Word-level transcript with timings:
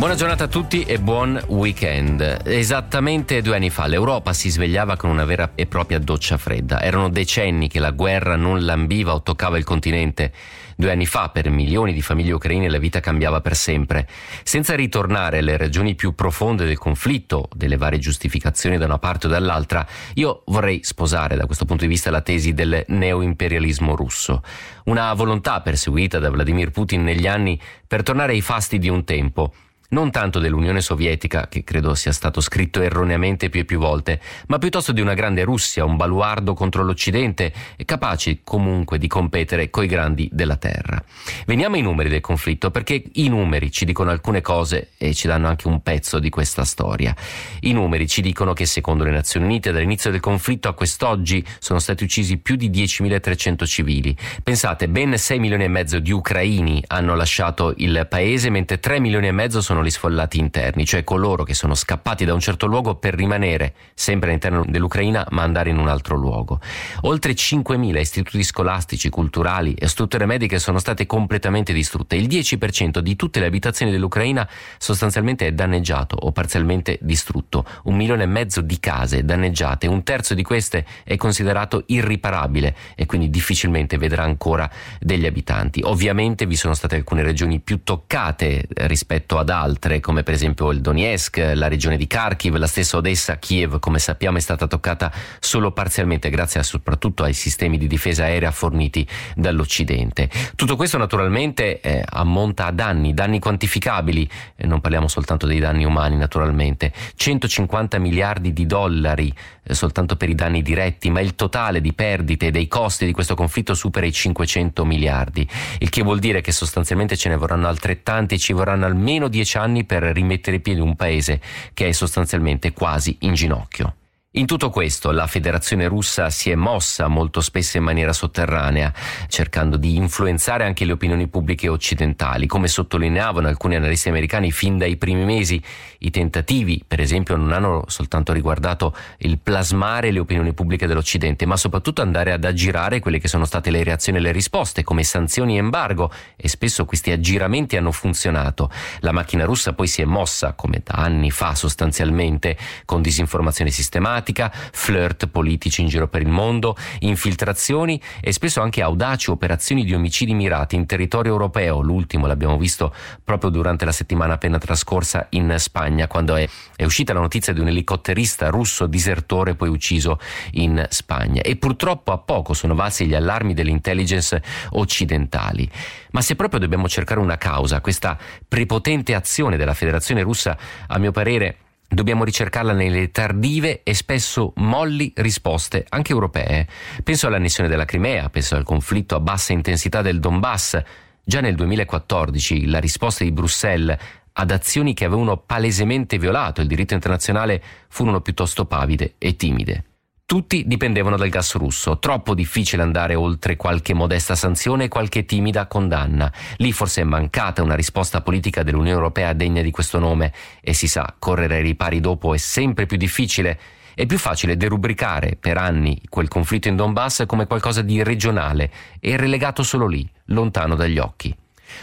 Buona 0.00 0.14
giornata 0.14 0.44
a 0.44 0.48
tutti 0.48 0.84
e 0.84 0.98
buon 0.98 1.38
weekend. 1.48 2.40
Esattamente 2.46 3.42
due 3.42 3.56
anni 3.56 3.68
fa 3.68 3.86
l'Europa 3.86 4.32
si 4.32 4.48
svegliava 4.48 4.96
con 4.96 5.10
una 5.10 5.26
vera 5.26 5.50
e 5.54 5.66
propria 5.66 5.98
doccia 5.98 6.38
fredda. 6.38 6.80
Erano 6.80 7.10
decenni 7.10 7.68
che 7.68 7.80
la 7.80 7.90
guerra 7.90 8.34
non 8.34 8.64
lambiva 8.64 9.12
o 9.12 9.22
toccava 9.22 9.58
il 9.58 9.64
continente. 9.64 10.32
Due 10.74 10.90
anni 10.90 11.04
fa 11.04 11.28
per 11.28 11.50
milioni 11.50 11.92
di 11.92 12.00
famiglie 12.00 12.32
ucraine 12.32 12.70
la 12.70 12.78
vita 12.78 13.00
cambiava 13.00 13.42
per 13.42 13.54
sempre. 13.54 14.08
Senza 14.42 14.74
ritornare 14.74 15.40
alle 15.40 15.58
ragioni 15.58 15.94
più 15.94 16.14
profonde 16.14 16.64
del 16.64 16.78
conflitto, 16.78 17.50
delle 17.54 17.76
varie 17.76 17.98
giustificazioni 17.98 18.78
da 18.78 18.86
una 18.86 18.98
parte 18.98 19.26
o 19.26 19.28
dall'altra, 19.28 19.86
io 20.14 20.44
vorrei 20.46 20.80
sposare 20.82 21.36
da 21.36 21.44
questo 21.44 21.66
punto 21.66 21.84
di 21.84 21.90
vista 21.90 22.10
la 22.10 22.22
tesi 22.22 22.54
del 22.54 22.86
neoimperialismo 22.88 23.94
russo. 23.94 24.42
Una 24.84 25.12
volontà 25.12 25.60
perseguita 25.60 26.18
da 26.18 26.30
Vladimir 26.30 26.70
Putin 26.70 27.02
negli 27.02 27.26
anni 27.26 27.60
per 27.86 28.02
tornare 28.02 28.32
ai 28.32 28.40
fasti 28.40 28.78
di 28.78 28.88
un 28.88 29.04
tempo 29.04 29.52
non 29.90 30.10
tanto 30.10 30.38
dell'Unione 30.38 30.80
Sovietica, 30.80 31.48
che 31.48 31.64
credo 31.64 31.94
sia 31.94 32.12
stato 32.12 32.40
scritto 32.40 32.82
erroneamente 32.82 33.48
più 33.48 33.60
e 33.60 33.64
più 33.64 33.78
volte, 33.78 34.20
ma 34.48 34.58
piuttosto 34.58 34.92
di 34.92 35.00
una 35.00 35.14
grande 35.14 35.44
Russia, 35.44 35.84
un 35.84 35.96
baluardo 35.96 36.54
contro 36.54 36.82
l'Occidente, 36.82 37.52
capace 37.84 38.40
comunque 38.44 38.98
di 38.98 39.06
competere 39.06 39.70
coi 39.70 39.86
grandi 39.86 40.28
della 40.32 40.56
Terra. 40.56 41.02
Veniamo 41.46 41.76
ai 41.76 41.82
numeri 41.82 42.08
del 42.08 42.20
conflitto, 42.20 42.70
perché 42.70 43.02
i 43.14 43.28
numeri 43.28 43.70
ci 43.70 43.84
dicono 43.84 44.10
alcune 44.10 44.40
cose 44.40 44.90
e 44.96 45.14
ci 45.14 45.26
danno 45.26 45.48
anche 45.48 45.66
un 45.68 45.82
pezzo 45.82 46.18
di 46.18 46.30
questa 46.30 46.64
storia. 46.64 47.14
I 47.60 47.72
numeri 47.72 48.06
ci 48.06 48.22
dicono 48.22 48.52
che 48.52 48.66
secondo 48.66 49.04
le 49.04 49.10
Nazioni 49.10 49.46
Unite 49.46 49.72
dall'inizio 49.72 50.10
del 50.10 50.20
conflitto 50.20 50.68
a 50.68 50.74
quest'oggi 50.74 51.44
sono 51.58 51.78
stati 51.78 52.04
uccisi 52.04 52.38
più 52.38 52.56
di 52.56 52.70
10.300 52.70 53.66
civili. 53.66 54.16
Pensate, 54.42 54.88
ben 54.88 55.16
6 55.16 55.38
milioni 55.38 55.64
e 55.64 55.68
mezzo 55.68 55.98
di 55.98 56.12
ucraini 56.12 56.82
hanno 56.86 57.14
lasciato 57.14 57.74
il 57.78 58.06
paese, 58.08 58.50
mentre 58.50 58.78
3 58.78 59.00
milioni 59.00 59.26
e 59.26 59.32
mezzo 59.32 59.60
sono 59.60 59.79
sono 59.80 59.84
gli 59.84 59.90
sfollati 59.90 60.38
interni, 60.38 60.84
cioè 60.84 61.04
coloro 61.04 61.42
che 61.42 61.54
sono 61.54 61.74
scappati 61.74 62.24
da 62.24 62.34
un 62.34 62.40
certo 62.40 62.66
luogo 62.66 62.96
per 62.96 63.14
rimanere 63.14 63.74
sempre 63.94 64.28
all'interno 64.28 64.64
dell'Ucraina 64.66 65.26
ma 65.30 65.42
andare 65.42 65.70
in 65.70 65.78
un 65.78 65.88
altro 65.88 66.16
luogo. 66.16 66.60
Oltre 67.02 67.32
5.000 67.32 67.98
istituti 67.98 68.42
scolastici, 68.42 69.08
culturali 69.08 69.74
e 69.74 69.88
strutture 69.88 70.26
mediche 70.26 70.58
sono 70.58 70.78
state 70.78 71.06
completamente 71.06 71.72
distrutte. 71.72 72.16
Il 72.16 72.26
10% 72.26 72.98
di 72.98 73.16
tutte 73.16 73.40
le 73.40 73.46
abitazioni 73.46 73.90
dell'Ucraina 73.90 74.48
sostanzialmente 74.78 75.46
è 75.46 75.52
danneggiato 75.52 76.16
o 76.16 76.32
parzialmente 76.32 76.98
distrutto. 77.00 77.64
Un 77.84 77.96
milione 77.96 78.24
e 78.24 78.26
mezzo 78.26 78.60
di 78.60 78.78
case 78.78 79.24
danneggiate, 79.24 79.86
un 79.86 80.02
terzo 80.02 80.34
di 80.34 80.42
queste 80.42 80.84
è 81.04 81.16
considerato 81.16 81.84
irriparabile 81.86 82.76
e 82.94 83.06
quindi 83.06 83.30
difficilmente 83.30 83.96
vedrà 83.96 84.24
ancora 84.24 84.70
degli 84.98 85.26
abitanti. 85.26 85.80
Ovviamente 85.84 86.46
vi 86.46 86.56
sono 86.56 86.74
state 86.74 86.96
alcune 86.96 87.22
regioni 87.22 87.60
più 87.60 87.82
toccate 87.82 88.66
rispetto 88.74 89.38
ad 89.38 89.48
altre 89.48 89.68
altre, 89.70 90.00
come 90.00 90.22
per 90.22 90.34
esempio 90.34 90.70
il 90.72 90.80
Donetsk, 90.80 91.52
la 91.54 91.68
regione 91.68 91.96
di 91.96 92.06
Kharkiv, 92.06 92.56
la 92.56 92.66
stessa 92.66 92.96
Odessa, 92.96 93.38
Kiev, 93.38 93.78
come 93.78 93.98
sappiamo, 93.98 94.36
è 94.36 94.40
stata 94.40 94.66
toccata 94.66 95.12
solo 95.38 95.72
parzialmente 95.72 96.28
grazie 96.28 96.62
soprattutto 96.62 97.22
ai 97.22 97.32
sistemi 97.32 97.78
di 97.78 97.86
difesa 97.86 98.24
aerea 98.24 98.50
forniti 98.50 99.06
dall'Occidente. 99.34 100.28
Tutto 100.56 100.76
questo 100.76 100.98
naturalmente 100.98 101.80
eh, 101.80 102.02
ammonta 102.04 102.66
a 102.66 102.72
danni, 102.72 103.14
danni 103.14 103.38
quantificabili, 103.38 104.28
eh, 104.56 104.66
non 104.66 104.80
parliamo 104.80 105.08
soltanto 105.08 105.46
dei 105.46 105.60
danni 105.60 105.84
umani 105.84 106.16
naturalmente, 106.16 106.92
150 107.14 107.98
miliardi 107.98 108.52
di 108.52 108.66
dollari 108.66 109.32
eh, 109.62 109.74
soltanto 109.74 110.16
per 110.16 110.28
i 110.28 110.34
danni 110.34 110.62
diretti, 110.62 111.10
ma 111.10 111.20
il 111.20 111.34
totale 111.34 111.80
di 111.80 111.92
perdite 111.92 112.46
e 112.46 112.50
dei 112.50 112.66
costi 112.66 113.06
di 113.06 113.12
questo 113.12 113.34
conflitto 113.34 113.74
supera 113.74 114.06
i 114.06 114.12
500 114.12 114.84
miliardi, 114.84 115.48
il 115.78 115.88
che 115.88 116.02
vuol 116.02 116.18
dire 116.18 116.40
che 116.40 116.52
sostanzialmente 116.52 117.16
ce 117.16 117.28
ne 117.28 117.36
vorranno 117.36 117.68
altrettanti 117.68 118.34
e 118.34 118.38
ci 118.38 118.52
vorranno 118.52 118.86
almeno 118.86 119.28
10 119.28 119.58
anni 119.58 119.59
per 119.84 120.02
rimettere 120.02 120.56
in 120.56 120.62
piedi 120.62 120.80
un 120.80 120.96
paese 120.96 121.40
che 121.74 121.88
è 121.88 121.92
sostanzialmente 121.92 122.72
quasi 122.72 123.16
in 123.20 123.34
ginocchio. 123.34 123.94
In 124.34 124.46
tutto 124.46 124.70
questo 124.70 125.10
la 125.10 125.26
Federazione 125.26 125.88
russa 125.88 126.30
si 126.30 126.50
è 126.50 126.54
mossa 126.54 127.08
molto 127.08 127.40
spesso 127.40 127.78
in 127.78 127.82
maniera 127.82 128.12
sotterranea, 128.12 128.94
cercando 129.26 129.76
di 129.76 129.96
influenzare 129.96 130.62
anche 130.62 130.84
le 130.84 130.92
opinioni 130.92 131.26
pubbliche 131.26 131.66
occidentali. 131.66 132.46
Come 132.46 132.68
sottolineavano 132.68 133.48
alcuni 133.48 133.74
analisti 133.74 134.08
americani 134.08 134.52
fin 134.52 134.78
dai 134.78 134.96
primi 134.98 135.24
mesi, 135.24 135.60
i 135.98 136.10
tentativi, 136.10 136.80
per 136.86 137.00
esempio, 137.00 137.34
non 137.34 137.50
hanno 137.50 137.82
soltanto 137.88 138.32
riguardato 138.32 138.94
il 139.18 139.40
plasmare 139.40 140.12
le 140.12 140.20
opinioni 140.20 140.52
pubbliche 140.52 140.86
dell'Occidente, 140.86 141.44
ma 141.44 141.56
soprattutto 141.56 142.00
andare 142.00 142.30
ad 142.30 142.44
aggirare 142.44 143.00
quelle 143.00 143.18
che 143.18 143.26
sono 143.26 143.44
state 143.44 143.72
le 143.72 143.82
reazioni 143.82 144.18
e 144.18 144.20
le 144.20 144.30
risposte, 144.30 144.84
come 144.84 145.02
sanzioni 145.02 145.56
e 145.56 145.58
embargo, 145.58 146.08
e 146.36 146.46
spesso 146.46 146.84
questi 146.84 147.10
aggiramenti 147.10 147.76
hanno 147.76 147.90
funzionato. 147.90 148.70
La 149.00 149.10
macchina 149.10 149.44
russa 149.44 149.72
poi 149.72 149.88
si 149.88 150.02
è 150.02 150.04
mossa, 150.04 150.52
come 150.52 150.82
da 150.84 150.94
anni 150.98 151.32
fa 151.32 151.56
sostanzialmente, 151.56 152.56
con 152.84 153.02
disinformazione 153.02 153.72
sistematica, 153.72 154.18
diplomatica, 154.20 154.50
flirt 154.52 155.26
politici 155.28 155.80
in 155.80 155.88
giro 155.88 156.06
per 156.08 156.22
il 156.22 156.28
mondo, 156.28 156.76
infiltrazioni 157.00 158.00
e 158.20 158.32
spesso 158.32 158.60
anche 158.60 158.82
audaci 158.82 159.30
operazioni 159.30 159.84
di 159.84 159.94
omicidi 159.94 160.34
mirati 160.34 160.76
in 160.76 160.86
territorio 160.86 161.32
europeo. 161.32 161.80
L'ultimo 161.80 162.26
l'abbiamo 162.26 162.56
visto 162.56 162.94
proprio 163.24 163.50
durante 163.50 163.84
la 163.84 163.92
settimana 163.92 164.34
appena 164.34 164.58
trascorsa 164.58 165.26
in 165.30 165.54
Spagna, 165.58 166.06
quando 166.06 166.36
è, 166.36 166.48
è 166.76 166.84
uscita 166.84 167.12
la 167.12 167.20
notizia 167.20 167.52
di 167.52 167.60
un 167.60 167.68
elicotterista 167.68 168.48
russo 168.48 168.86
disertore 168.86 169.54
poi 169.54 169.68
ucciso 169.68 170.18
in 170.52 170.86
Spagna. 170.90 171.42
E 171.42 171.56
purtroppo 171.56 172.12
a 172.12 172.18
poco 172.18 172.52
sono 172.54 172.74
valsi 172.74 173.06
gli 173.06 173.14
allarmi 173.14 173.54
delle 173.54 173.70
intelligence 173.70 174.42
occidentali. 174.70 175.68
Ma 176.12 176.20
se 176.20 176.36
proprio 176.36 176.60
dobbiamo 176.60 176.88
cercare 176.88 177.20
una 177.20 177.36
causa, 177.36 177.80
questa 177.80 178.18
prepotente 178.46 179.14
azione 179.14 179.56
della 179.56 179.74
Federazione 179.74 180.22
russa, 180.22 180.56
a 180.86 180.98
mio 180.98 181.12
parere, 181.12 181.56
Dobbiamo 181.92 182.22
ricercarla 182.22 182.72
nelle 182.72 183.10
tardive 183.10 183.82
e 183.82 183.94
spesso 183.94 184.52
molli 184.58 185.12
risposte, 185.16 185.84
anche 185.88 186.12
europee. 186.12 186.68
Penso 187.02 187.26
all'annessione 187.26 187.68
della 187.68 187.84
Crimea, 187.84 188.30
penso 188.30 188.54
al 188.54 188.62
conflitto 188.62 189.16
a 189.16 189.20
bassa 189.20 189.52
intensità 189.52 190.00
del 190.00 190.20
Donbass. 190.20 190.80
Già 191.24 191.40
nel 191.40 191.56
2014 191.56 192.66
la 192.66 192.78
risposta 192.78 193.24
di 193.24 193.32
Bruxelles 193.32 193.98
ad 194.34 194.52
azioni 194.52 194.94
che 194.94 195.04
avevano 195.04 195.38
palesemente 195.38 196.16
violato 196.16 196.60
il 196.60 196.68
diritto 196.68 196.94
internazionale 196.94 197.60
furono 197.88 198.20
piuttosto 198.20 198.66
pavide 198.66 199.14
e 199.18 199.34
timide. 199.34 199.89
Tutti 200.30 200.62
dipendevano 200.64 201.16
dal 201.16 201.28
gas 201.28 201.56
russo, 201.56 201.98
troppo 201.98 202.34
difficile 202.34 202.82
andare 202.82 203.16
oltre 203.16 203.56
qualche 203.56 203.94
modesta 203.94 204.36
sanzione 204.36 204.84
e 204.84 204.88
qualche 204.88 205.24
timida 205.24 205.66
condanna. 205.66 206.32
Lì 206.58 206.70
forse 206.70 207.00
è 207.00 207.04
mancata 207.04 207.64
una 207.64 207.74
risposta 207.74 208.20
politica 208.20 208.62
dell'Unione 208.62 208.96
Europea 208.96 209.32
degna 209.32 209.60
di 209.60 209.72
questo 209.72 209.98
nome 209.98 210.32
e 210.60 210.72
si 210.72 210.86
sa, 210.86 211.16
correre 211.18 211.56
ai 211.56 211.62
ripari 211.62 211.98
dopo 211.98 212.32
è 212.32 212.36
sempre 212.36 212.86
più 212.86 212.96
difficile. 212.96 213.58
È 213.92 214.06
più 214.06 214.18
facile 214.18 214.56
derubricare 214.56 215.34
per 215.34 215.56
anni 215.56 216.00
quel 216.08 216.28
conflitto 216.28 216.68
in 216.68 216.76
Donbass 216.76 217.26
come 217.26 217.48
qualcosa 217.48 217.82
di 217.82 218.00
regionale 218.04 218.70
e 219.00 219.16
relegato 219.16 219.64
solo 219.64 219.88
lì, 219.88 220.08
lontano 220.26 220.76
dagli 220.76 220.98
occhi. 220.98 221.36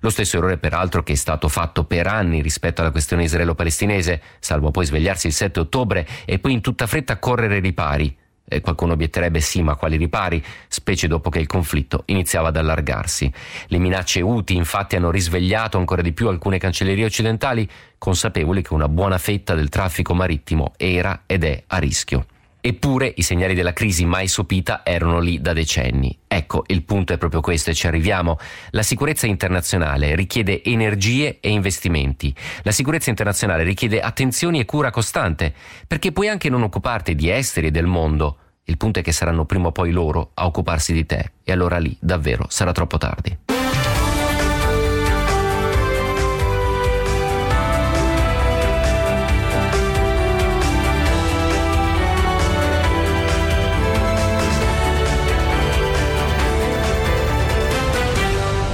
Lo 0.00 0.08
stesso 0.08 0.38
errore 0.38 0.56
peraltro 0.56 1.02
che 1.02 1.12
è 1.12 1.16
stato 1.16 1.48
fatto 1.48 1.84
per 1.84 2.06
anni 2.06 2.40
rispetto 2.40 2.80
alla 2.80 2.90
questione 2.90 3.24
israelo-palestinese, 3.24 4.22
salvo 4.38 4.70
poi 4.70 4.86
svegliarsi 4.86 5.26
il 5.26 5.34
7 5.34 5.60
ottobre 5.60 6.08
e 6.24 6.38
poi 6.38 6.52
in 6.54 6.62
tutta 6.62 6.86
fretta 6.86 7.18
correre 7.18 7.56
ai 7.56 7.60
ripari, 7.60 8.16
eh, 8.50 8.60
qualcuno 8.60 8.92
obietterebbe 8.92 9.40
sì, 9.40 9.62
ma 9.62 9.76
quali 9.76 9.96
ripari, 9.96 10.44
specie 10.68 11.06
dopo 11.06 11.30
che 11.30 11.38
il 11.38 11.46
conflitto 11.46 12.02
iniziava 12.06 12.48
ad 12.48 12.56
allargarsi. 12.56 13.32
Le 13.68 13.78
minacce 13.78 14.20
UTI 14.20 14.56
infatti 14.56 14.96
hanno 14.96 15.10
risvegliato 15.10 15.78
ancora 15.78 16.02
di 16.02 16.12
più 16.12 16.28
alcune 16.28 16.58
cancellerie 16.58 17.04
occidentali, 17.04 17.68
consapevoli 17.96 18.62
che 18.62 18.74
una 18.74 18.88
buona 18.88 19.18
fetta 19.18 19.54
del 19.54 19.68
traffico 19.68 20.14
marittimo 20.14 20.72
era 20.76 21.22
ed 21.26 21.44
è 21.44 21.62
a 21.68 21.78
rischio. 21.78 22.26
Eppure 22.60 23.12
i 23.16 23.22
segnali 23.22 23.54
della 23.54 23.72
crisi 23.72 24.04
mai 24.04 24.28
sopita 24.28 24.82
erano 24.84 25.18
lì 25.18 25.40
da 25.40 25.52
decenni. 25.52 26.16
Ecco, 26.26 26.64
il 26.66 26.82
punto 26.82 27.12
è 27.12 27.18
proprio 27.18 27.40
questo 27.40 27.70
e 27.70 27.74
ci 27.74 27.86
arriviamo. 27.86 28.38
La 28.70 28.82
sicurezza 28.82 29.26
internazionale 29.26 30.14
richiede 30.14 30.62
energie 30.62 31.38
e 31.40 31.50
investimenti. 31.50 32.34
La 32.62 32.72
sicurezza 32.72 33.10
internazionale 33.10 33.62
richiede 33.62 34.00
attenzioni 34.00 34.60
e 34.60 34.66
cura 34.66 34.90
costante, 34.90 35.54
perché 35.86 36.12
puoi 36.12 36.28
anche 36.28 36.50
non 36.50 36.62
occuparti 36.62 37.14
di 37.14 37.30
esteri 37.30 37.68
e 37.68 37.70
del 37.70 37.86
mondo. 37.86 38.36
Il 38.64 38.76
punto 38.76 39.00
è 39.00 39.02
che 39.02 39.12
saranno 39.12 39.46
prima 39.46 39.68
o 39.68 39.72
poi 39.72 39.90
loro 39.90 40.30
a 40.34 40.44
occuparsi 40.44 40.92
di 40.92 41.06
te 41.06 41.32
e 41.42 41.52
allora 41.52 41.78
lì 41.78 41.96
davvero 41.98 42.44
sarà 42.48 42.72
troppo 42.72 42.98
tardi. 42.98 43.49